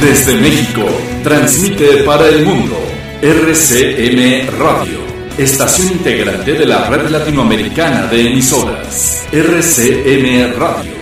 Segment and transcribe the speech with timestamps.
[0.00, 0.82] Desde México,
[1.22, 2.76] transmite para el mundo
[3.22, 4.98] RCM Radio,
[5.38, 9.26] estación integrante de la red latinoamericana de emisoras.
[9.32, 10.92] RCM Radio.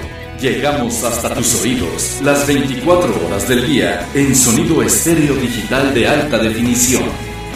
[0.40, 6.38] Llegamos hasta tus oídos las 24 horas del día en sonido estéreo digital de alta
[6.38, 7.04] definición.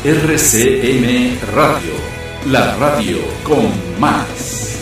[0.05, 1.93] RCM Radio,
[2.51, 4.76] la radio con más.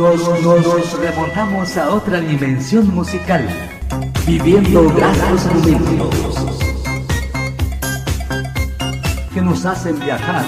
[0.00, 3.46] Nos, nos, remontamos a otra dimensión musical,
[4.26, 6.36] viviendo grandes momentos
[9.34, 10.42] que nos hacen viajar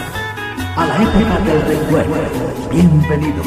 [0.74, 2.14] a la época del recuerdo.
[2.70, 3.46] Bienvenidos.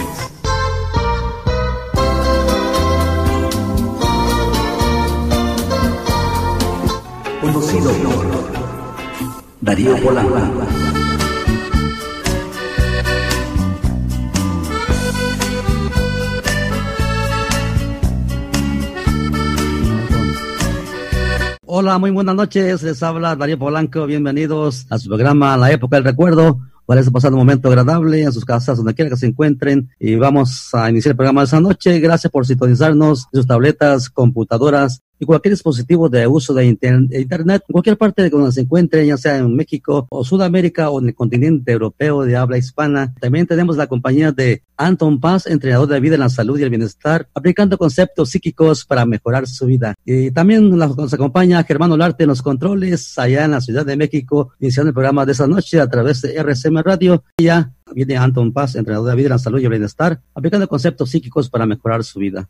[7.42, 8.28] Conocido por
[9.60, 10.85] Darío Polanco.
[21.78, 22.84] Hola, muy buenas noches.
[22.84, 24.06] Les habla Darío Polanco.
[24.06, 26.62] Bienvenidos a su programa La Época del Recuerdo.
[26.86, 29.90] Parece pasar un momento agradable en sus casas, donde quiera que se encuentren.
[30.00, 32.00] Y vamos a iniciar el programa de esta noche.
[32.00, 37.72] Gracias por sintonizarnos en sus tabletas, computadoras y cualquier dispositivo de uso de Internet, en
[37.72, 41.16] cualquier parte de donde se encuentre, ya sea en México o Sudamérica o en el
[41.16, 43.14] continente europeo de habla hispana.
[43.20, 46.70] También tenemos la compañía de Anton Paz, entrenador de vida en la salud y el
[46.70, 49.96] bienestar, aplicando conceptos psíquicos para mejorar su vida.
[50.06, 54.52] Y también nos acompaña Germán Olarte en los controles allá en la Ciudad de México,
[54.60, 57.24] iniciando el programa de esta noche a través de RCM Radio.
[57.38, 60.68] Y ya viene Anton Paz, entrenador de vida en la salud y el bienestar, aplicando
[60.68, 62.50] conceptos psíquicos para mejorar su vida.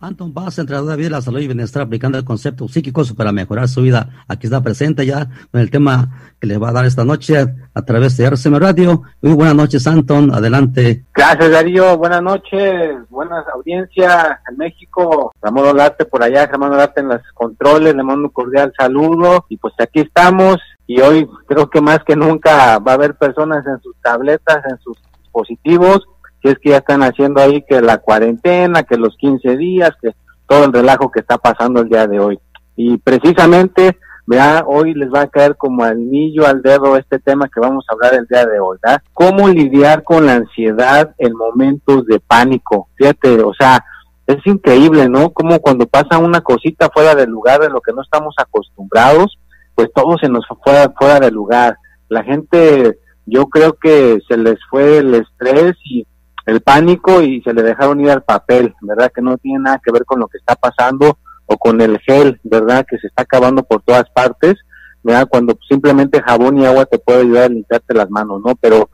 [0.00, 3.82] Anton Bass, entrenador de la salud y bienestar, aplicando el concepto psíquico para mejorar su
[3.82, 4.08] vida.
[4.28, 7.36] Aquí está presente ya con el tema que le va a dar esta noche
[7.74, 9.02] a través de RCM Radio.
[9.20, 10.32] Muy buenas noches, Anton.
[10.32, 11.04] Adelante.
[11.12, 11.98] Gracias, Darío.
[11.98, 12.96] Buenas noches.
[13.10, 15.32] Buenas audiencias en México.
[15.42, 17.94] Ramón Olarte por allá, Ramón Olarte en los controles.
[17.96, 19.46] Le mando un cordial saludo.
[19.48, 20.58] Y pues aquí estamos.
[20.86, 24.78] Y hoy creo que más que nunca va a haber personas en sus tabletas, en
[24.78, 26.06] sus dispositivos
[26.50, 30.12] es que ya están haciendo ahí que la cuarentena, que los 15 días, que
[30.46, 32.38] todo el relajo que está pasando el día de hoy.
[32.76, 37.60] Y precisamente, vea, hoy les va a caer como anillo al dedo este tema que
[37.60, 39.02] vamos a hablar el día de hoy, ¿verdad?
[39.12, 42.88] Cómo lidiar con la ansiedad en momentos de pánico.
[42.96, 43.84] Fíjate, o sea,
[44.26, 45.30] es increíble, ¿no?
[45.30, 49.38] Como cuando pasa una cosita fuera del lugar de lo que no estamos acostumbrados,
[49.74, 51.76] pues todo se nos fue fuera del lugar.
[52.08, 56.06] La gente, yo creo que se les fue el estrés y
[56.48, 59.12] el pánico y se le dejaron ir al papel, ¿verdad?
[59.14, 62.40] Que no tiene nada que ver con lo que está pasando o con el gel,
[62.42, 62.86] ¿verdad?
[62.88, 64.54] Que se está acabando por todas partes,
[65.02, 65.28] ¿verdad?
[65.28, 68.54] Cuando simplemente jabón y agua te puede ayudar a limpiarte las manos, ¿no?
[68.62, 68.88] Pero,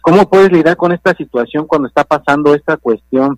[0.00, 3.36] ¿cómo puedes lidiar con esta situación cuando está pasando esta cuestión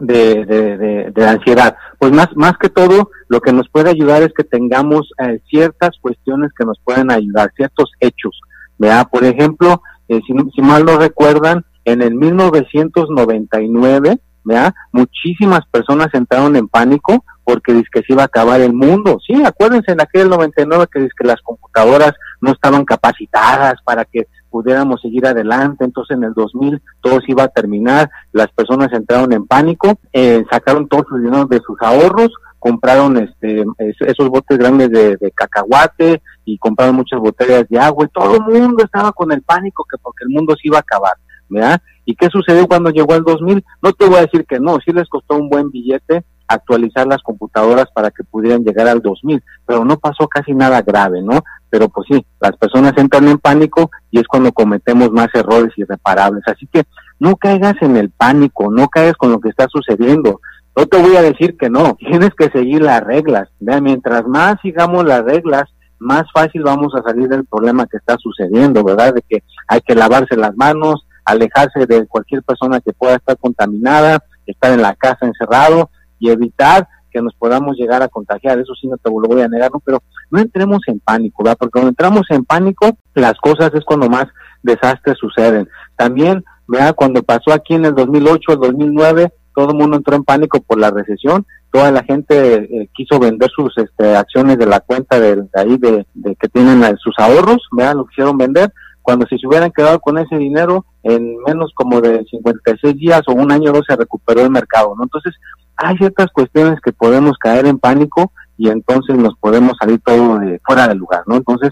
[0.00, 1.76] de, de, de, ansiedad?
[1.98, 5.90] Pues más, más que todo, lo que nos puede ayudar es que tengamos eh, ciertas
[6.00, 8.40] cuestiones que nos pueden ayudar, ciertos hechos,
[8.78, 9.06] ¿verdad?
[9.12, 14.74] Por ejemplo, eh, si, si mal lo recuerdan, en el 1999, ¿ya?
[14.92, 19.18] muchísimas personas entraron en pánico porque dice que se iba a acabar el mundo.
[19.24, 24.26] Sí, acuérdense en aquel 99 que dice que las computadoras no estaban capacitadas para que
[24.50, 29.32] pudiéramos seguir adelante, entonces en el 2000 todo se iba a terminar, las personas entraron
[29.32, 34.90] en pánico, eh, sacaron todos sus dinero de sus ahorros, compraron este esos botes grandes
[34.90, 39.30] de, de, cacahuate y compraron muchas botellas de agua y todo el mundo estaba con
[39.30, 41.12] el pánico que porque el mundo se iba a acabar.
[41.48, 41.80] ¿Verdad?
[42.04, 43.64] ¿Y qué sucedió cuando llegó el 2000?
[43.82, 47.22] No te voy a decir que no, sí les costó un buen billete actualizar las
[47.22, 51.42] computadoras para que pudieran llegar al 2000, pero no pasó casi nada grave, ¿no?
[51.70, 56.42] Pero pues sí, las personas entran en pánico y es cuando cometemos más errores irreparables.
[56.46, 56.84] Así que
[57.18, 60.40] no caigas en el pánico, no caigas con lo que está sucediendo.
[60.76, 63.48] No te voy a decir que no, tienes que seguir las reglas.
[63.58, 63.82] ¿verdad?
[63.82, 65.64] Mientras más sigamos las reglas,
[65.98, 69.14] más fácil vamos a salir del problema que está sucediendo, ¿verdad?
[69.14, 74.18] De que hay que lavarse las manos, alejarse de cualquier persona que pueda estar contaminada,
[74.46, 78.86] estar en la casa encerrado y evitar que nos podamos llegar a contagiar, eso sí
[78.86, 79.80] no te voy a negar, ¿no?
[79.80, 81.56] pero no entremos en pánico, ¿verdad?
[81.58, 84.26] Porque cuando entramos en pánico, las cosas es cuando más
[84.62, 85.68] desastres suceden.
[85.96, 86.94] También, ¿verdad?
[86.94, 90.78] Cuando pasó aquí en el 2008, el 2009, todo el mundo entró en pánico por
[90.78, 95.44] la recesión, toda la gente eh, quiso vender sus este, acciones de la cuenta de,
[95.54, 96.04] ahí de,
[96.38, 97.94] que tienen sus ahorros, ¿verdad?
[97.96, 98.72] Lo quisieron vender,
[99.06, 103.34] cuando si se hubieran quedado con ese dinero, en menos como de 56 días o
[103.34, 105.04] un año no se recuperó el mercado, ¿no?
[105.04, 105.32] Entonces,
[105.76, 110.60] hay ciertas cuestiones que podemos caer en pánico y entonces nos podemos salir todo de
[110.66, 111.36] fuera del lugar, ¿no?
[111.36, 111.70] Entonces,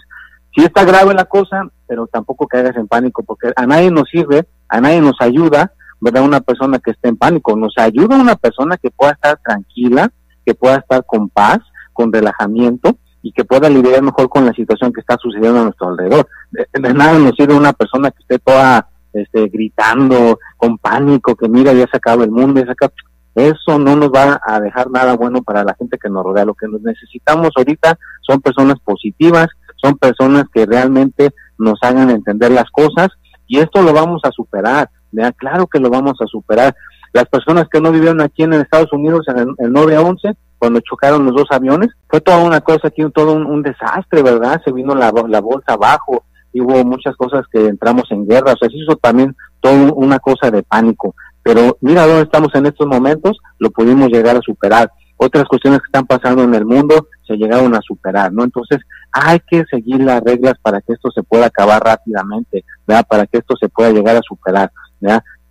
[0.55, 4.47] sí está grave la cosa, pero tampoco caigas en pánico porque a nadie nos sirve,
[4.69, 6.23] a nadie nos ayuda ¿verdad?
[6.23, 7.57] Una persona que esté en pánico.
[7.57, 10.13] Nos ayuda una persona que pueda estar tranquila,
[10.45, 11.61] que pueda estar con paz,
[11.95, 15.89] con relajamiento y que pueda lidiar mejor con la situación que está sucediendo a nuestro
[15.89, 16.29] alrededor.
[16.51, 21.73] De, nada nos sirve una persona que esté toda este, gritando, con pánico, que mira,
[21.73, 22.93] ya se acaba el mundo, ya se acaba.
[23.35, 26.45] Eso no nos va a dejar nada bueno para la gente que nos rodea.
[26.45, 29.49] Lo que nos necesitamos ahorita son personas positivas,
[29.83, 33.09] son personas que realmente nos hagan entender las cosas
[33.47, 34.91] y esto lo vamos a superar.
[35.37, 36.77] Claro que lo vamos a superar.
[37.15, 41.35] Las personas que no vivieron aquí en Estados Unidos en el, 9-11, cuando chocaron los
[41.35, 44.61] dos aviones, fue toda una cosa aquí, todo un, desastre, ¿verdad?
[44.65, 48.69] Se vino la, bolsa abajo, y hubo muchas cosas que entramos en guerra, o sea,
[48.69, 51.15] se hizo también toda una cosa de pánico.
[51.43, 54.91] Pero mira dónde estamos en estos momentos, lo pudimos llegar a superar.
[55.17, 58.45] Otras cuestiones que están pasando en el mundo se llegaron a superar, ¿no?
[58.45, 58.81] Entonces,
[59.13, 63.07] hay que seguir las reglas para que esto se pueda acabar rápidamente, ¿verdad?
[63.09, 64.71] Para que esto se pueda llegar a superar.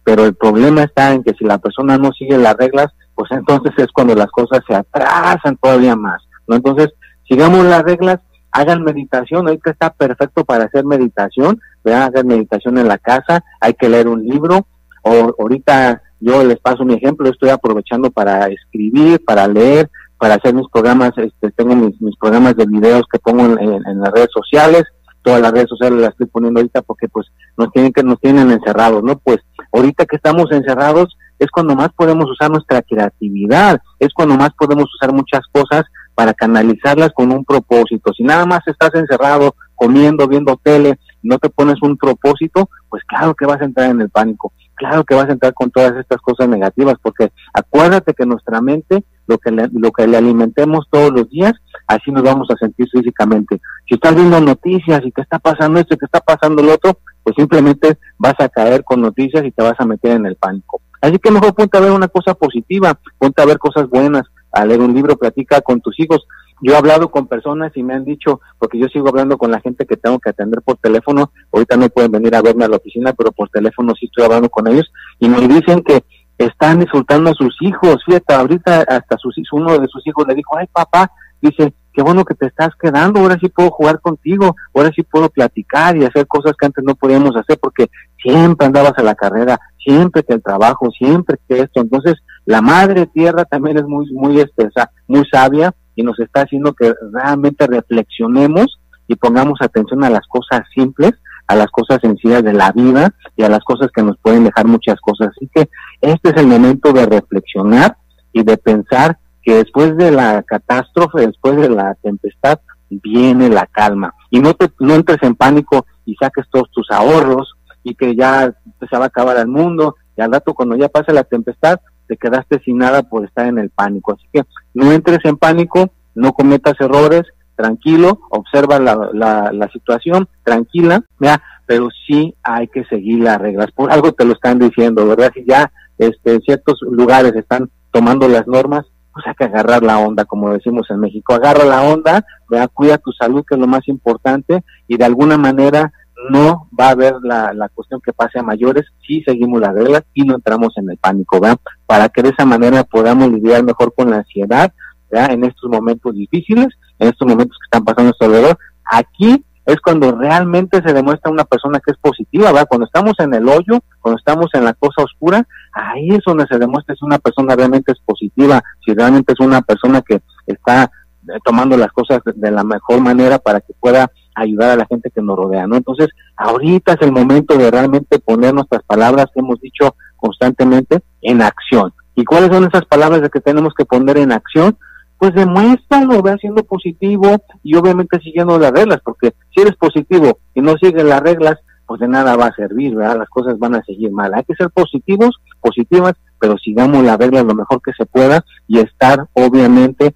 [0.04, 3.72] Pero el problema está en que si la persona no sigue las reglas, pues entonces
[3.78, 6.56] es cuando las cosas se atrasan todavía más, ¿no?
[6.56, 6.90] Entonces,
[7.28, 8.20] sigamos las reglas,
[8.52, 12.04] hagan meditación, ahorita está perfecto para hacer meditación, ¿verdad?
[12.04, 14.68] Hagan meditación en la casa, hay que leer un libro,
[15.04, 20.54] o ahorita yo les paso mi ejemplo, estoy aprovechando para escribir, para leer, para hacer
[20.54, 24.84] mis programas, este, tengo mis, programas de videos que pongo en las redes sociales,
[25.24, 27.28] todas las redes sociales las estoy poniendo ahorita porque pues
[27.58, 29.18] nos tienen que nos tienen encerrados, ¿no?
[29.18, 29.40] Pues
[29.72, 34.86] ahorita que estamos encerrados es cuando más podemos usar nuestra creatividad, es cuando más podemos
[34.96, 35.84] usar muchas cosas
[36.16, 38.14] para canalizarlas con un propósito.
[38.14, 43.34] Si nada más estás encerrado comiendo, viendo tele, no te pones un propósito, pues claro
[43.34, 46.22] que vas a entrar en el pánico, claro que vas a entrar con todas estas
[46.22, 51.12] cosas negativas, porque acuérdate que nuestra mente, lo que le, lo que le alimentemos todos
[51.12, 51.54] los días,
[51.88, 53.60] así nos vamos a sentir físicamente.
[53.88, 57.00] Si estás viendo noticias y que está pasando esto y que está pasando lo otro,
[57.24, 60.82] pues simplemente vas a caer con noticias y te vas a meter en el pánico.
[61.04, 64.24] Así que mejor ponte a ver una cosa positiva, ponte a ver cosas buenas,
[64.54, 66.26] a leer un libro, platica con tus hijos.
[66.62, 69.60] Yo he hablado con personas y me han dicho, porque yo sigo hablando con la
[69.60, 72.78] gente que tengo que atender por teléfono, ahorita no pueden venir a verme a la
[72.78, 74.90] oficina, pero por teléfono sí estoy hablando con ellos,
[75.20, 76.06] y me dicen que
[76.38, 80.58] están insultando a sus hijos, fíjate, ahorita hasta sus, uno de sus hijos le dijo,
[80.58, 81.12] ay papá,
[81.42, 85.30] dice, qué bueno que te estás quedando, ahora sí puedo jugar contigo, ahora sí puedo
[85.30, 87.90] platicar y hacer cosas que antes no podíamos hacer porque
[88.24, 91.82] siempre andabas a la carrera, siempre que el trabajo, siempre que esto.
[91.82, 92.16] Entonces,
[92.46, 96.94] la madre tierra también es muy, muy espesa, muy sabia y nos está haciendo que
[97.12, 101.12] realmente reflexionemos y pongamos atención a las cosas simples,
[101.48, 104.66] a las cosas sencillas de la vida y a las cosas que nos pueden dejar
[104.66, 105.30] muchas cosas.
[105.36, 105.70] Así que
[106.02, 107.98] este es el momento de reflexionar
[108.32, 114.14] y de pensar que después de la catástrofe, después de la tempestad, viene la calma.
[114.30, 117.54] Y no, te, no entres en pánico y saques todos tus ahorros
[117.84, 118.54] y que ya
[118.90, 122.18] se va a acabar el mundo y al rato cuando ya pase la tempestad te
[122.18, 124.14] quedaste sin nada por estar en el pánico.
[124.14, 127.24] Así que no entres en pánico, no cometas errores,
[127.56, 131.42] tranquilo, observa la, la, la situación, tranquila, ¿ya?
[131.66, 133.72] pero sí hay que seguir las reglas.
[133.72, 135.32] Por algo te lo están diciendo, ¿verdad?
[135.34, 140.26] Si ya este, ciertos lugares están tomando las normas, pues hay que agarrar la onda,
[140.26, 142.26] como decimos en México, agarra la onda,
[142.74, 145.94] cuida tu salud, que es lo más importante, y de alguna manera
[146.30, 150.04] no va a haber la, la cuestión que pase a mayores si seguimos las reglas
[150.14, 151.60] y no entramos en el pánico, ¿verdad?
[151.86, 154.72] Para que de esa manera podamos lidiar mejor con la ansiedad,
[155.12, 155.32] ¿verdad?
[155.32, 156.68] En estos momentos difíciles,
[157.00, 158.58] en estos momentos que están pasando a nuestro alrededor.
[158.86, 162.68] Aquí es cuando realmente se demuestra una persona que es positiva, ¿verdad?
[162.68, 166.60] Cuando estamos en el hoyo, cuando estamos en la cosa oscura, ahí es donde se
[166.60, 171.40] demuestra si una persona realmente es positiva, si realmente es una persona que está eh,
[171.46, 175.22] tomando las cosas de la mejor manera para que pueda ayudar a la gente que
[175.22, 175.76] nos rodea, ¿no?
[175.76, 181.42] Entonces, ahorita es el momento de realmente poner nuestras palabras que hemos dicho constantemente en
[181.42, 181.94] acción.
[182.16, 184.78] ¿Y cuáles son esas palabras de que tenemos que poner en acción?
[185.24, 190.60] pues demuéstralo, ve siendo positivo y obviamente siguiendo las reglas, porque si eres positivo y
[190.60, 193.20] no sigues las reglas, pues de nada va a servir, ¿verdad?
[193.20, 194.34] Las cosas van a seguir mal.
[194.34, 198.80] Hay que ser positivos, positivas, pero sigamos la regla lo mejor que se pueda y
[198.80, 200.14] estar obviamente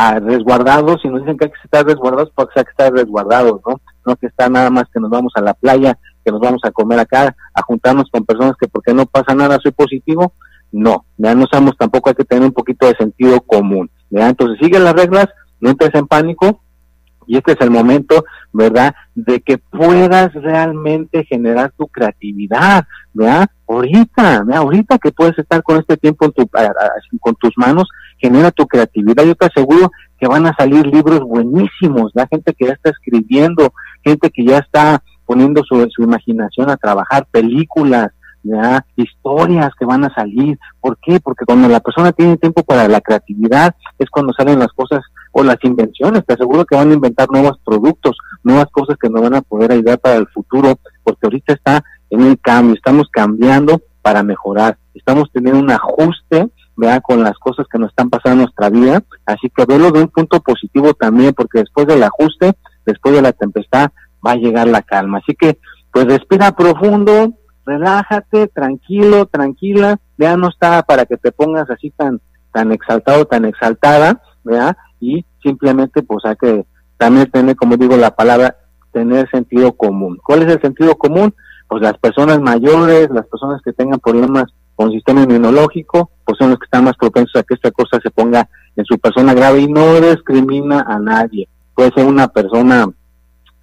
[0.00, 3.60] a resguardados, si nos dicen que hay que estar resguardados, pues hay que estar resguardados,
[3.66, 3.80] ¿no?
[4.06, 6.70] No que está nada más que nos vamos a la playa, que nos vamos a
[6.70, 10.34] comer acá, a juntarnos con personas que porque no pasa nada soy positivo,
[10.70, 14.28] no, ya no sabemos tampoco hay que tener un poquito de sentido común, ¿ya?
[14.28, 15.26] Entonces sigue las reglas,
[15.58, 16.62] no entres en pánico,
[17.26, 23.48] y este es el momento, ¿verdad?, de que puedas realmente generar tu creatividad, ¿verdad?
[23.66, 24.58] Ahorita, ¿verdad?
[24.58, 26.48] ahorita que puedes estar con este tiempo en tu,
[27.18, 27.88] con tus manos,
[28.18, 29.24] genera tu creatividad.
[29.24, 33.72] Yo te aseguro que van a salir libros buenísimos, la gente que ya está escribiendo,
[34.04, 38.10] gente que ya está poniendo su, su imaginación a trabajar, películas,
[38.42, 38.84] ¿ya?
[38.96, 40.58] historias que van a salir.
[40.80, 41.20] ¿Por qué?
[41.20, 45.42] Porque cuando la persona tiene tiempo para la creatividad es cuando salen las cosas o
[45.42, 46.24] las invenciones.
[46.26, 49.72] Te aseguro que van a inventar nuevos productos, nuevas cosas que nos van a poder
[49.72, 55.30] ayudar para el futuro, porque ahorita está en un cambio, estamos cambiando para mejorar, estamos
[55.32, 59.50] teniendo un ajuste vea con las cosas que nos están pasando en nuestra vida, así
[59.54, 62.54] que verlo de un punto positivo también, porque después del ajuste,
[62.86, 63.90] después de la tempestad,
[64.26, 65.18] va a llegar la calma.
[65.18, 65.58] Así que,
[65.92, 67.34] pues respira profundo,
[67.66, 72.20] relájate, tranquilo, tranquila, ya no está para que te pongas así tan,
[72.52, 74.76] tan exaltado, tan exaltada, ¿verdad?
[75.00, 76.66] y simplemente pues hay que
[76.96, 78.56] también tener, como digo la palabra,
[78.92, 80.18] tener sentido común.
[80.24, 81.34] ¿Cuál es el sentido común?
[81.68, 84.44] Pues las personas mayores, las personas que tengan problemas
[84.78, 88.12] con sistema inmunológico, pues son los que están más propensos a que esta cosa se
[88.12, 91.48] ponga en su persona grave y no discrimina a nadie.
[91.74, 92.88] Puede ser una persona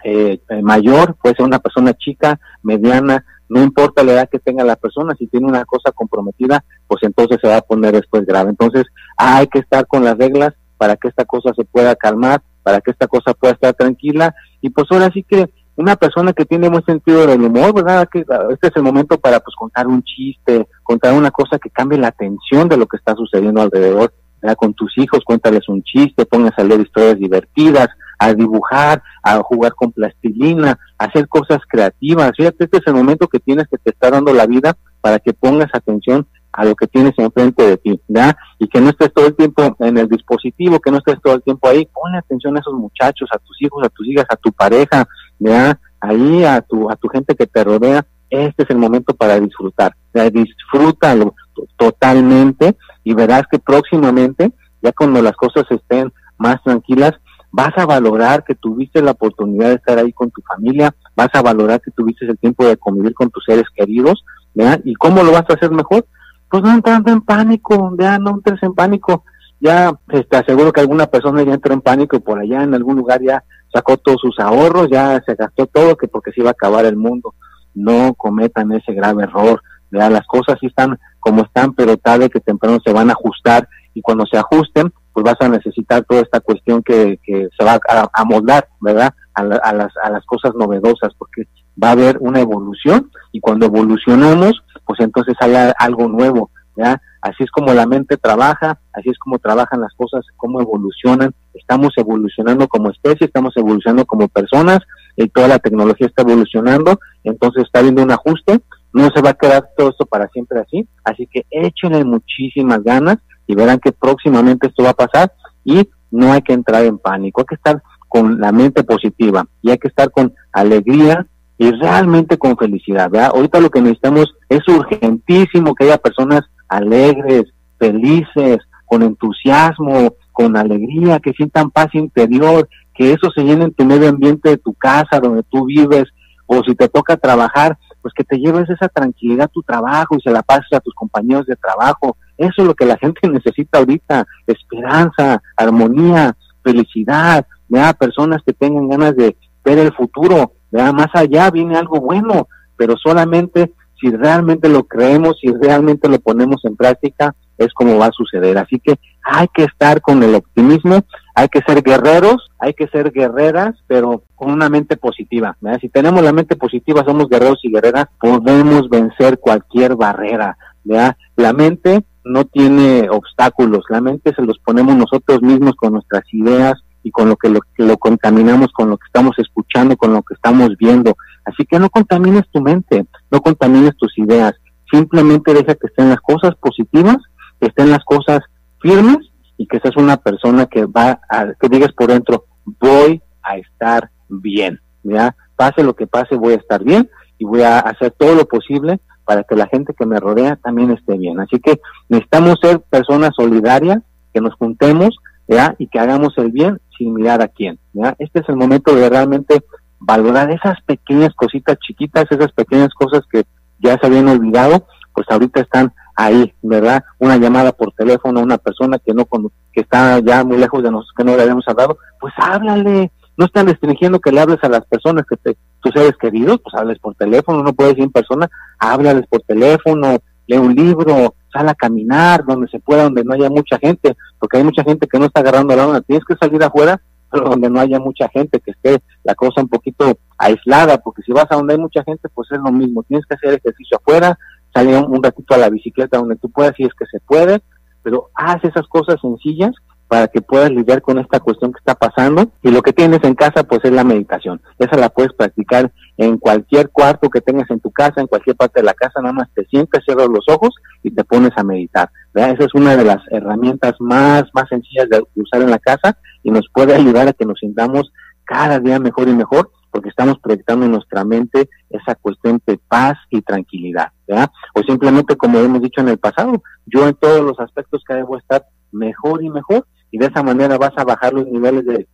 [0.04, 4.76] eh, mayor, puede ser una persona chica, mediana, no importa la edad que tenga la
[4.76, 8.50] persona, si tiene una cosa comprometida, pues entonces se va a poner después grave.
[8.50, 8.84] Entonces
[9.16, 12.92] hay que estar con las reglas para que esta cosa se pueda calmar, para que
[12.92, 14.36] esta cosa pueda estar tranquila.
[14.60, 18.08] Y pues ahora sí que una persona que tiene buen sentido del humor, ¿verdad?
[18.12, 21.70] Que ah, este es el momento para pues contar un chiste, contar una cosa que
[21.70, 24.14] cambie la atención de lo que está sucediendo alrededor.
[24.42, 24.58] ¿verdad?
[24.58, 27.88] Con tus hijos, cuéntales un chiste, pongas a leer historias divertidas,
[28.20, 32.32] a dibujar, a jugar con plastilina, a hacer cosas creativas.
[32.38, 35.34] Fíjate, este es el momento que tienes que te está dando la vida para que
[35.34, 38.36] pongas atención a lo que tienes enfrente de ti, ¿verdad?
[38.60, 41.44] Y que no estés todo el tiempo en el dispositivo, que no estés todo el
[41.44, 44.54] tiempo ahí, ponle atención a esos muchachos, a tus hijos, a tus hijas, a tu
[44.54, 45.06] pareja,
[45.46, 45.78] ¿verdad?
[46.02, 49.96] Ahí a tu, a tu gente que te rodea, este es el momento para disfrutar,
[50.32, 51.36] disfrútalo
[51.78, 57.14] totalmente y verás que próximamente, ya cuando las cosas estén más tranquilas,
[57.52, 61.42] vas a valorar que tuviste la oportunidad de estar ahí con tu familia, vas a
[61.42, 64.82] valorar que tuviste el tiempo de convivir con tus seres queridos, ¿verdad?
[64.84, 66.06] ¿Y cómo lo vas a hacer mejor?
[66.50, 69.26] pues no entrando en pánico, ya no entres en pánico,
[69.60, 72.98] ya te este, aseguro que alguna persona ya entró en pánico por allá en algún
[72.98, 73.44] lugar ya
[73.74, 76.96] sacó todos sus ahorros, ya se gastó todo, que porque se iba a acabar el
[76.96, 77.34] mundo.
[77.74, 82.40] No cometan ese grave error, ya las cosas sí están como están, pero tarde que
[82.40, 86.40] temprano se van a ajustar y cuando se ajusten, pues vas a necesitar toda esta
[86.40, 89.14] cuestión que, que se va a, a moldar, ¿verdad?
[89.34, 91.44] A, a, las, a las cosas novedosas, porque
[91.82, 97.02] va a haber una evolución y cuando evolucionamos, pues entonces hay algo nuevo, ¿ya?
[97.22, 101.94] Así es como la mente trabaja, así es como trabajan las cosas, cómo evolucionan, estamos
[101.98, 104.80] evolucionando como especie, estamos evolucionando como personas,
[105.16, 108.60] y toda la tecnología está evolucionando, entonces está habiendo un ajuste,
[108.94, 113.18] no se va a quedar todo esto para siempre así, así que échenle muchísimas ganas
[113.48, 115.32] y verán que próximamente esto va a pasar
[115.64, 119.72] y no hay que entrar en pánico, hay que estar con la mente positiva y
[119.72, 121.26] hay que estar con alegría,
[121.58, 123.14] y realmente con felicidad.
[123.16, 127.46] Ahorita lo que necesitamos es urgentísimo que haya personas alegres,
[127.78, 133.86] felices, con entusiasmo, con alegría, que sientan paz interior, que eso se llene en tu
[133.86, 136.06] medio ambiente de tu casa, donde tú vives,
[136.46, 140.22] o si te toca trabajar, pues que te lleves esa tranquilidad a tu trabajo y
[140.22, 142.18] se la pases a tus compañeros de trabajo.
[142.38, 147.98] Eso es lo que la gente necesita ahorita, esperanza, armonía, felicidad, ¿verdad?
[147.98, 153.72] personas que tengan ganas de ver el futuro, más allá viene algo bueno, pero solamente
[154.00, 158.58] si realmente lo creemos, si realmente lo ponemos en práctica, es como va a suceder.
[158.58, 163.12] Así que hay que estar con el optimismo, hay que ser guerreros, hay que ser
[163.12, 165.58] guerreras, pero con una mente positiva.
[165.80, 170.58] Si tenemos la mente positiva, somos guerreros y guerreras, podemos vencer cualquier barrera.
[170.84, 176.74] La mente no tiene obstáculos, la mente se los ponemos nosotros mismos con nuestras ideas,
[177.06, 180.34] y con lo que lo, lo contaminamos, con lo que estamos escuchando, con lo que
[180.34, 181.16] estamos viendo.
[181.46, 184.56] Así que no contamines tu mente, no contamines tus ideas,
[184.92, 187.18] simplemente deja que estén las cosas positivas,
[187.62, 188.40] que estén las cosas
[188.82, 189.18] firmes
[189.56, 192.46] y que seas una persona que va a, que digas por dentro,
[192.80, 195.36] voy a estar bien, ¿ya?
[195.56, 197.08] Pase lo que pase, voy a estar bien
[197.38, 200.90] y voy a hacer todo lo posible para que la gente que me rodea también
[200.90, 201.40] esté bien.
[201.40, 204.00] Así que necesitamos ser personas solidarias,
[204.34, 205.16] que nos juntemos
[205.48, 205.76] ¿ya?
[205.78, 207.80] y que hagamos el bien sin mirar a quién.
[207.94, 208.16] ¿ya?
[208.20, 209.64] Este es el momento de realmente
[210.00, 213.44] valorar esas pequeñas cositas chiquitas, esas pequeñas cosas que
[213.80, 217.04] ya se habían olvidado, pues ahorita están ahí, ¿verdad?
[217.20, 219.26] Una llamada por teléfono a una persona que no
[219.74, 223.12] que está ya muy lejos de nosotros, que no le habíamos hablado, pues háblale.
[223.38, 226.74] No están restringiendo que le hables a las personas que te, tus seres queridos, pues
[226.76, 228.50] hables por teléfono, no puedes ir en persona,
[228.80, 233.50] háblales por teléfono, lee un libro, sal a caminar donde se pueda, donde no haya
[233.50, 236.62] mucha gente, porque hay mucha gente que no está agarrando la onda, tienes que salir
[236.64, 241.22] afuera, pero donde no haya mucha gente, que esté la cosa un poquito aislada, porque
[241.22, 243.98] si vas a donde hay mucha gente, pues es lo mismo, tienes que hacer ejercicio
[243.98, 244.38] afuera,
[244.74, 247.62] salir un, ratito a la bicicleta donde tú puedas, si es que se puede,
[248.04, 249.72] pero haz esas cosas sencillas
[250.08, 252.52] para que puedas lidiar con esta cuestión que está pasando.
[252.62, 254.62] Y lo que tienes en casa pues es la meditación.
[254.78, 258.80] Esa la puedes practicar en cualquier cuarto que tengas en tu casa, en cualquier parte
[258.80, 262.10] de la casa, nada más te sientes, cierras los ojos y te pones a meditar.
[262.34, 266.52] Esa es una de las herramientas más, más sencillas de usar en la casa y
[266.52, 268.12] nos puede ayudar a que nos sintamos
[268.46, 273.14] cada día mejor y mejor porque estamos proyectando en nuestra mente esa cuestión de paz
[273.30, 274.52] y tranquilidad, ¿verdad?
[274.74, 278.38] O simplemente, como hemos dicho en el pasado, yo en todos los aspectos que debo
[278.38, 282.08] estar mejor y mejor, y de esa manera vas a bajar los niveles de,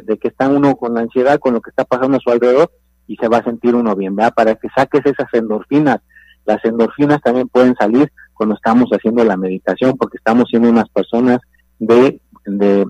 [0.00, 2.70] de, que está uno con la ansiedad, con lo que está pasando a su alrededor,
[3.06, 4.34] y se va a sentir uno bien, ¿verdad?
[4.34, 5.98] Para que saques esas endorfinas.
[6.44, 11.40] Las endorfinas también pueden salir cuando estamos haciendo la meditación, porque estamos siendo unas personas
[11.78, 12.86] de de,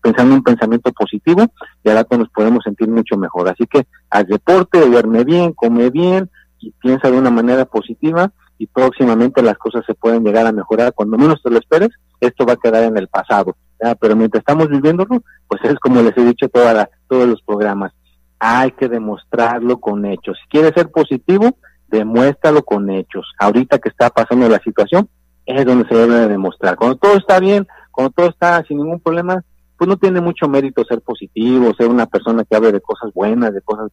[0.00, 1.44] pensando un pensamiento positivo
[1.82, 3.48] y al rato nos podemos sentir mucho mejor.
[3.48, 8.66] Así que haz deporte, duerme bien, come bien y piensa de una manera positiva y
[8.66, 10.94] próximamente las cosas se pueden llegar a mejorar.
[10.94, 11.90] Cuando menos te lo esperes,
[12.20, 13.56] esto va a quedar en el pasado.
[14.00, 17.92] Pero mientras estamos viviéndolo, pues es como les he dicho toda todos los programas.
[18.38, 20.38] Hay que demostrarlo con hechos.
[20.42, 21.56] Si quieres ser positivo,
[21.88, 23.26] demuéstralo con hechos.
[23.38, 25.08] Ahorita que está pasando la situación,
[25.46, 26.76] es donde se debe demostrar.
[26.76, 29.42] Cuando todo está bien, cuando todo está sin ningún problema,
[29.76, 33.52] pues no tiene mucho mérito ser positivo, ser una persona que hable de cosas buenas,
[33.52, 33.90] de cosas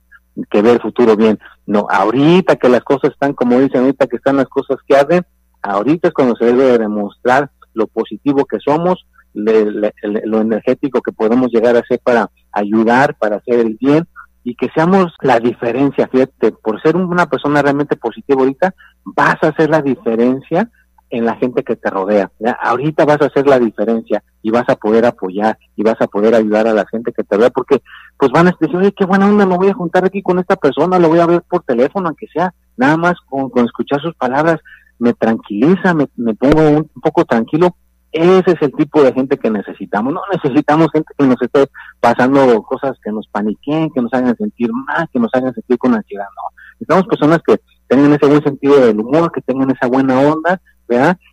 [0.49, 1.39] que ve el futuro bien.
[1.65, 5.25] No, ahorita que las cosas están, como dicen, ahorita que están las cosas que arden,
[5.62, 11.75] ahorita es cuando se debe demostrar lo positivo que somos, lo energético que podemos llegar
[11.77, 14.08] a ser para ayudar, para hacer el bien
[14.43, 18.73] y que seamos la diferencia, fíjate, por ser una persona realmente positiva ahorita,
[19.04, 20.69] vas a hacer la diferencia
[21.12, 22.32] en la gente que te rodea.
[22.62, 26.34] Ahorita vas a hacer la diferencia y vas a poder apoyar y vas a poder
[26.34, 27.82] ayudar a la gente que te rodea porque
[28.17, 30.56] pues van a decir, oye, qué buena onda, me voy a juntar aquí con esta
[30.56, 34.60] persona, lo voy a ver por teléfono, aunque sea, nada más con, escuchar sus palabras,
[34.99, 37.75] me tranquiliza, me, pongo un, poco tranquilo.
[38.12, 40.13] Ese es el tipo de gente que necesitamos.
[40.13, 41.67] No necesitamos gente que nos esté
[42.01, 45.95] pasando cosas que nos paniquen, que nos hagan sentir mal, que nos hagan sentir con
[45.95, 46.25] ansiedad.
[46.35, 46.61] No.
[46.73, 50.59] Necesitamos personas que tengan ese buen sentido del humor, que tengan esa buena onda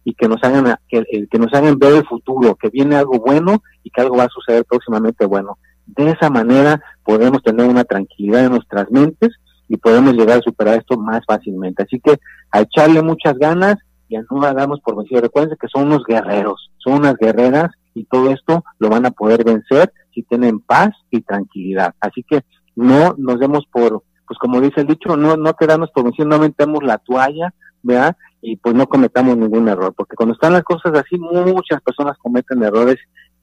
[0.05, 3.63] y que nos hagan que, que nos hagan ver el futuro, que viene algo bueno
[3.83, 5.59] y que algo va a suceder próximamente bueno.
[5.87, 9.31] De esa manera podemos tener una tranquilidad en nuestras mentes
[9.69, 11.83] y podemos llegar a superar esto más fácilmente.
[11.83, 12.19] Así que
[12.53, 13.77] a echarle muchas ganas
[14.09, 15.23] y a no hagamos por vencido.
[15.23, 19.45] Recuerden que son unos guerreros, son unas guerreras y todo esto lo van a poder
[19.45, 21.95] vencer si tienen paz y tranquilidad.
[22.01, 22.43] Así que
[22.77, 26.39] no nos demos por, pues como dice el dicho, no, no quedarnos por vencido, no
[26.39, 28.17] metemos la toalla, ¿verdad?
[28.41, 32.63] y pues no cometamos ningún error, porque cuando están las cosas así, muchas personas cometen
[32.63, 32.97] errores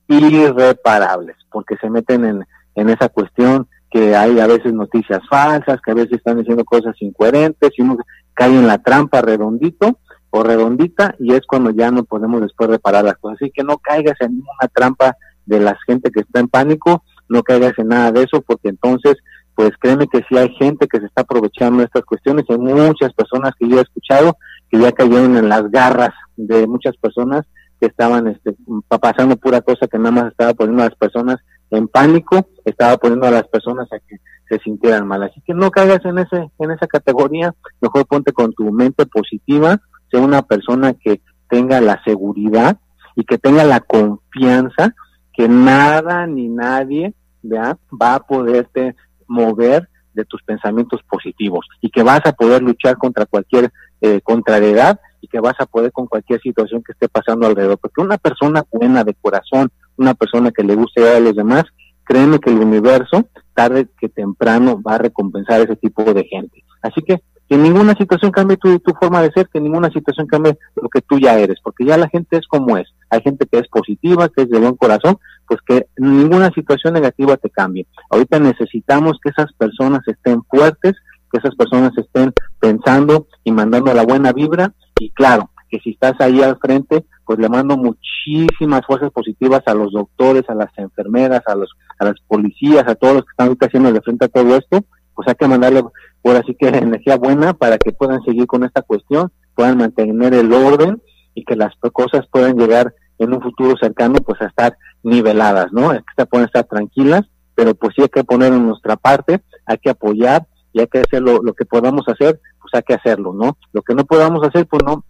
[0.08, 5.90] irreparables, porque se meten en, en esa cuestión que hay a veces noticias falsas, que
[5.90, 7.98] a veces están diciendo cosas incoherentes, y uno
[8.34, 9.98] cae en la trampa redondito
[10.42, 13.38] redondita, y es cuando ya no podemos después reparar las cosas.
[13.40, 17.42] Así que no caigas en ninguna trampa de la gente que está en pánico, no
[17.42, 19.16] caigas en nada de eso, porque entonces
[19.56, 23.12] pues créeme que sí hay gente que se está aprovechando de estas cuestiones, hay muchas
[23.14, 24.36] personas que yo he escuchado
[24.70, 27.46] que ya cayeron en las garras de muchas personas
[27.80, 28.54] que estaban este,
[29.00, 31.38] pasando pura cosa que nada más estaba poniendo a las personas
[31.70, 34.16] en pánico, estaba poniendo a las personas a que
[34.48, 35.22] se sintieran mal.
[35.22, 39.80] Así que no caigas en ese en esa categoría, mejor ponte con tu mente positiva,
[40.18, 42.78] una persona que tenga la seguridad
[43.14, 44.94] y que tenga la confianza
[45.32, 47.14] que nada ni nadie
[47.52, 53.26] va a poderte mover de tus pensamientos positivos y que vas a poder luchar contra
[53.26, 57.78] cualquier eh, contrariedad y que vas a poder con cualquier situación que esté pasando alrededor.
[57.78, 61.64] Porque una persona buena de corazón, una persona que le guste a los demás,
[62.04, 66.64] créeme que el universo, tarde que temprano, va a recompensar a ese tipo de gente.
[66.82, 70.58] Así que que ninguna situación cambie tu, tu forma de ser, que ninguna situación cambie
[70.74, 72.88] lo que tú ya eres, porque ya la gente es como es.
[73.10, 77.36] Hay gente que es positiva, que es de buen corazón, pues que ninguna situación negativa
[77.36, 77.86] te cambie.
[78.10, 80.94] Ahorita necesitamos que esas personas estén fuertes,
[81.30, 86.14] que esas personas estén pensando y mandando la buena vibra y claro, que si estás
[86.20, 91.42] ahí al frente, pues le mando muchísimas fuerzas positivas a los doctores, a las enfermeras,
[91.46, 94.28] a los a las policías, a todos los que están ahorita haciendo de frente a
[94.28, 95.82] todo esto, pues hay que mandarle
[96.26, 100.52] por así que energía buena para que puedan seguir con esta cuestión, puedan mantener el
[100.52, 101.00] orden
[101.36, 105.92] y que las cosas puedan llegar en un futuro cercano pues a estar niveladas, ¿no?
[105.92, 107.22] Es que pueden estar tranquilas,
[107.54, 110.98] pero pues sí hay que poner en nuestra parte, hay que apoyar y hay que
[110.98, 113.56] hacer lo, lo que podamos hacer, pues hay que hacerlo, ¿no?
[113.72, 115.04] Lo que no podamos hacer, pues no,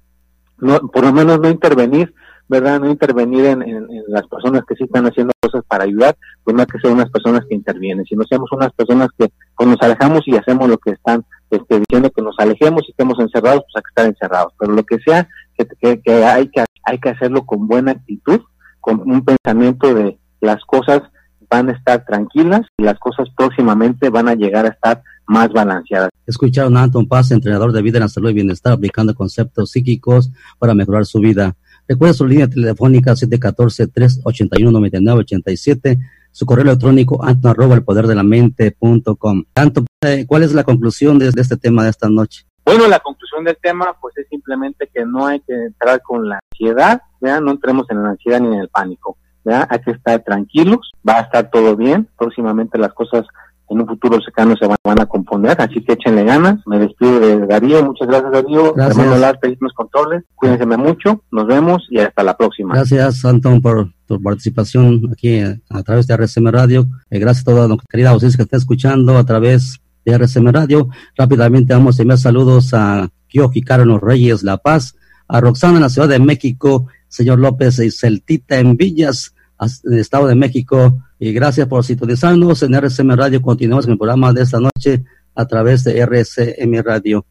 [0.59, 2.13] no por lo menos no intervenir,
[2.49, 2.81] ¿verdad?
[2.81, 6.67] No intervenir en, en, las personas que sí están haciendo cosas para ayudar, pues hay
[6.67, 10.37] que ser unas personas que intervienen, sino seamos unas personas que pues nos alejamos y
[10.37, 13.89] hacemos lo que están este, diciendo que nos alejemos y estemos encerrados, pues hay que
[13.89, 14.53] estar encerrados.
[14.59, 18.41] Pero lo que sea, que, que, hay, que hay que hacerlo con buena actitud,
[18.81, 21.03] con un pensamiento de las cosas
[21.51, 26.11] van a estar tranquilas y las cosas próximamente van a llegar a estar más balanceadas.
[26.27, 30.31] Escucharon a Anton Paz, entrenador de vida en la salud y bienestar, aplicando conceptos psíquicos
[30.59, 31.55] para mejorar su vida.
[31.89, 36.01] Recuerda su línea telefónica 714-381-9987,
[36.33, 39.45] su correo electrónico anton arroba el poder de la mente punto com.
[39.55, 42.45] Anton, eh, ¿cuál es la conclusión de, este tema de esta noche?
[42.65, 46.41] Bueno, la conclusión del tema pues es simplemente que no hay que entrar con la
[46.51, 47.41] ansiedad, ¿ya?
[47.41, 49.69] no entremos en la ansiedad ni en el pánico, ¿ya?
[49.71, 53.25] hay que estar tranquilos, va a estar todo bien, próximamente las cosas
[53.69, 56.61] en un futuro cercano se van, a componer, así que échenle ganas.
[56.67, 59.07] Me despido de Darío, muchas gracias Darío, gracias.
[59.45, 62.75] Y los controles, cuídense mucho, nos vemos y hasta la próxima.
[62.75, 67.69] Gracias Anton por tu participación aquí a, través de RCM Radio, eh, gracias a toda
[67.69, 70.89] la querida audiencia que está escuchando a través de RCM Radio.
[71.17, 74.95] Rápidamente vamos a enviar saludos a Kioji Carlos Reyes La Paz,
[75.29, 80.35] a Roxana en la Ciudad de México, señor López y Celtita en Villas, Estado de
[80.35, 81.03] México.
[81.19, 83.43] Y gracias por sintonizarnos en RCM Radio.
[83.43, 87.27] Continuamos con el programa de esta noche a través de RCM Radio.